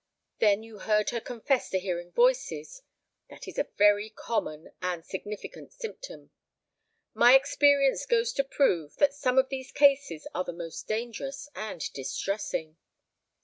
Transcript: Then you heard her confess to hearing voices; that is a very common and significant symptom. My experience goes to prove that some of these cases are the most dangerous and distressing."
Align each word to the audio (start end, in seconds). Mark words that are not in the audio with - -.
Then 0.39 0.63
you 0.63 0.79
heard 0.79 1.11
her 1.11 1.19
confess 1.19 1.69
to 1.69 1.79
hearing 1.79 2.11
voices; 2.11 2.81
that 3.29 3.47
is 3.47 3.59
a 3.59 3.67
very 3.77 4.09
common 4.09 4.71
and 4.81 5.05
significant 5.05 5.73
symptom. 5.73 6.31
My 7.13 7.35
experience 7.35 8.07
goes 8.07 8.33
to 8.33 8.43
prove 8.43 8.95
that 8.95 9.13
some 9.13 9.37
of 9.37 9.49
these 9.49 9.71
cases 9.71 10.25
are 10.33 10.43
the 10.43 10.53
most 10.53 10.87
dangerous 10.87 11.49
and 11.53 11.81
distressing." 11.93 12.77